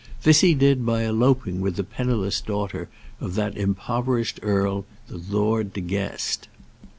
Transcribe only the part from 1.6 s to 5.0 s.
with the penniless daughter of that impoverished earl,